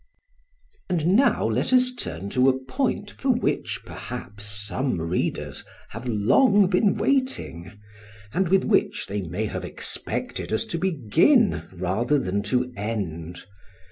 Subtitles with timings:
[0.89, 6.65] And now let us turn to a point for which perhaps some readers have long
[6.65, 7.79] been waiting,
[8.33, 13.45] and with which they may have expected us to begin rather than to end.